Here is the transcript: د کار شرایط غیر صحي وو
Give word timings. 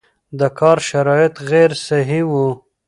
د 0.39 0.41
کار 0.59 0.77
شرایط 0.89 1.35
غیر 1.49 1.71
صحي 1.85 2.21
وو 2.31 2.47